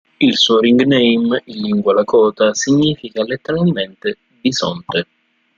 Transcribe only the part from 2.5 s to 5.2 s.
significa letteralmente "bisonte".